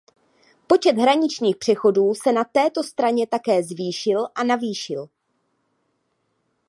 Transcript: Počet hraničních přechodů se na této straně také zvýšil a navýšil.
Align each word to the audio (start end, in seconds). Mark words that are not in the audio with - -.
Počet 0.67 0.97
hraničních 0.97 1.55
přechodů 1.57 2.13
se 2.15 2.31
na 2.31 2.43
této 2.43 2.83
straně 2.83 3.27
také 3.27 3.63
zvýšil 3.63 4.27
a 4.35 4.43
navýšil. 4.43 5.09